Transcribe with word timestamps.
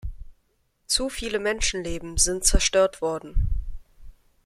Zu 0.87 1.09
viele 1.09 1.37
Menschenleben 1.37 2.17
sind 2.17 2.43
zerstört 2.43 3.03
worden. 3.03 3.49